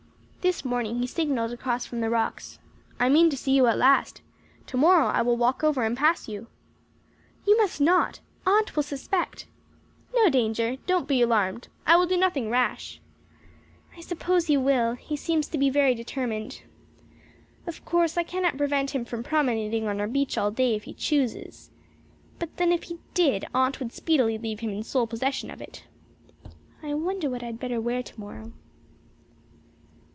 This 0.43 0.65
morning 0.65 0.97
he 0.97 1.05
signalled 1.05 1.53
across 1.53 1.85
from 1.85 2.01
the 2.01 2.09
rocks: 2.09 2.57
"I 2.99 3.09
mean 3.09 3.29
to 3.29 3.37
see 3.37 3.51
you 3.51 3.67
at 3.67 3.77
last. 3.77 4.21
Tomorrow 4.65 5.05
I 5.09 5.21
will 5.21 5.37
walk 5.37 5.63
over 5.63 5.83
and 5.83 5.95
pass 5.95 6.27
you." 6.27 6.47
"You 7.45 7.55
must 7.59 7.79
not. 7.79 8.21
Aunt 8.47 8.75
will 8.75 8.81
suspect." 8.81 9.45
"No 10.15 10.29
danger. 10.31 10.77
Don't 10.87 11.07
be 11.07 11.21
alarmed. 11.21 11.67
I 11.85 11.95
will 11.95 12.07
do 12.07 12.17
nothing 12.17 12.49
rash." 12.49 12.99
I 13.95 14.01
suppose 14.01 14.47
he 14.47 14.57
will. 14.57 14.95
He 14.95 15.15
seems 15.15 15.47
to 15.49 15.59
be 15.59 15.69
very 15.69 15.93
determined. 15.93 16.63
Of 17.67 17.85
course, 17.85 18.17
I 18.17 18.23
cannot 18.23 18.57
prevent 18.57 18.95
him 18.95 19.05
from 19.05 19.21
promenading 19.21 19.87
on 19.87 20.01
our 20.01 20.07
beach 20.07 20.39
all 20.39 20.49
day 20.49 20.73
if 20.75 20.85
he 20.85 20.93
chooses. 20.95 21.69
But 22.39 22.57
then 22.57 22.71
if 22.71 22.85
he 22.85 22.97
did, 23.13 23.45
Aunt 23.53 23.79
would 23.79 23.93
speedily 23.93 24.39
leave 24.39 24.61
him 24.61 24.71
in 24.71 24.81
sole 24.81 25.05
possession 25.05 25.51
of 25.51 25.61
it. 25.61 25.85
I 26.81 26.95
wonder 26.95 27.29
what 27.29 27.43
I 27.43 27.45
had 27.45 27.59
better 27.59 27.79
wear 27.79 28.01
tomorrow. 28.01 28.51